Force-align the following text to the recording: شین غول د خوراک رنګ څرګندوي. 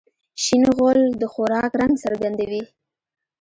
شین 0.43 0.63
غول 0.75 0.99
د 1.21 1.23
خوراک 1.33 1.71
رنګ 1.81 1.93
څرګندوي. 2.03 2.63